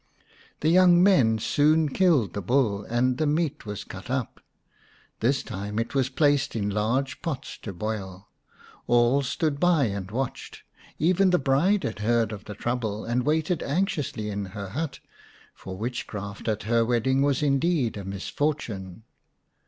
The 0.61 0.69
young 0.69 1.03
men 1.03 1.37
soon 1.37 1.87
killed 1.89 2.33
the 2.33 2.41
bull 2.41 2.83
and 2.85 3.19
the 3.19 3.27
meat 3.27 3.67
was 3.67 3.83
cut 3.83 4.09
up. 4.09 4.39
This 5.19 5.43
time 5.43 5.77
it 5.77 5.93
was 5.93 6.09
placed 6.09 6.55
in 6.55 6.71
large 6.71 7.21
pots 7.21 7.55
to 7.59 7.71
boil. 7.71 8.27
All 8.87 9.21
stood 9.21 9.59
by 9.59 9.83
and 9.83 10.09
watched; 10.09 10.63
even 10.97 11.29
the 11.29 11.37
bride 11.37 11.83
had 11.83 11.99
heard 11.99 12.31
of 12.31 12.45
the 12.45 12.55
trouble 12.55 13.05
and 13.05 13.27
waited 13.27 13.61
anxiously 13.61 14.31
in 14.31 14.45
her 14.57 14.69
hut, 14.69 14.99
for 15.53 15.77
witchcraft 15.77 16.47
at 16.47 16.63
her 16.63 16.83
wedding 16.83 17.21
was 17.21 17.43
indeed 17.43 17.95
a 17.95 18.03
misfortune. 18.03 19.03